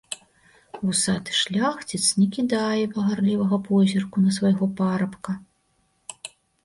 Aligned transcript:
Вусаты 0.85 1.31
шляхціц 1.41 2.01
не 2.21 2.25
кідае 2.37 2.83
пагардлівага 2.95 3.61
позірку 3.69 4.17
на 4.25 4.31
свайго 4.39 4.65
парабка. 4.81 5.31